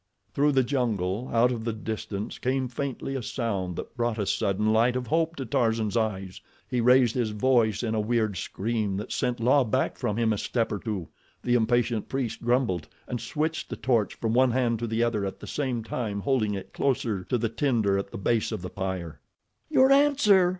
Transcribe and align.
Through 0.33 0.53
the 0.53 0.63
jungle, 0.63 1.29
out 1.31 1.51
of 1.51 1.63
the 1.63 1.73
distance, 1.73 2.39
came 2.39 2.67
faintly 2.67 3.13
a 3.15 3.21
sound 3.21 3.75
that 3.75 3.95
brought 3.95 4.17
a 4.17 4.25
sudden 4.25 4.73
light 4.73 4.95
of 4.95 5.05
hope 5.05 5.35
to 5.35 5.45
Tarzan's 5.45 5.95
eyes. 5.95 6.41
He 6.67 6.81
raised 6.81 7.13
his 7.13 7.29
voice 7.29 7.83
in 7.83 7.93
a 7.93 7.99
weird 8.01 8.35
scream 8.35 8.97
that 8.97 9.11
sent 9.11 9.39
La 9.39 9.63
back 9.63 9.99
from 9.99 10.17
him 10.17 10.33
a 10.33 10.39
step 10.39 10.71
or 10.71 10.79
two. 10.79 11.09
The 11.43 11.53
impatient 11.53 12.09
priest 12.09 12.41
grumbled 12.43 12.87
and 13.07 13.21
switched 13.21 13.69
the 13.69 13.75
torch 13.77 14.15
from 14.15 14.33
one 14.33 14.49
hand 14.49 14.79
to 14.79 14.87
the 14.87 15.03
other 15.03 15.23
at 15.23 15.39
the 15.39 15.45
same 15.45 15.83
time 15.83 16.21
holding 16.21 16.55
it 16.55 16.73
closer 16.73 17.23
to 17.25 17.37
the 17.37 17.49
tinder 17.49 17.99
at 17.99 18.09
the 18.09 18.17
base 18.17 18.51
of 18.51 18.63
the 18.63 18.71
pyre. 18.71 19.19
"Your 19.69 19.91
answer!" 19.91 20.49